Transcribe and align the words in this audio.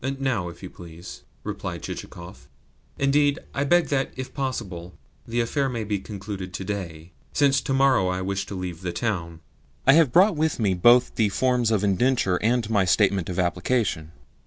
"Now, 0.17 0.49
if 0.49 0.63
you 0.63 0.71
please," 0.71 1.21
replied 1.43 1.83
Chichikov. 1.83 2.47
"Indeed, 2.97 3.37
I 3.53 3.63
beg 3.65 3.89
that, 3.89 4.09
if 4.15 4.33
possible, 4.33 4.95
the 5.27 5.41
affair 5.41 5.69
may 5.69 5.83
be 5.83 5.99
concluded 5.99 6.55
to 6.55 6.63
day, 6.63 7.11
since 7.33 7.61
to 7.61 7.71
morrow 7.75 8.07
I 8.07 8.23
wish 8.23 8.47
to 8.47 8.55
leave 8.55 8.81
the 8.81 8.93
town. 8.93 9.41
I 9.85 9.93
have 9.93 10.11
brought 10.11 10.35
with 10.35 10.59
me 10.59 10.73
both 10.73 11.13
the 11.13 11.29
forms 11.29 11.69
of 11.69 11.83
indenture 11.83 12.37
and 12.41 12.67
my 12.67 12.83
statement 12.83 13.29
of 13.29 13.37
application." 13.37 14.11